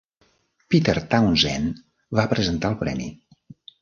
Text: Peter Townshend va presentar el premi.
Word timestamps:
Peter 0.75 0.95
Townshend 1.11 1.77
va 2.21 2.27
presentar 2.33 2.73
el 2.75 2.79
premi. 2.81 3.11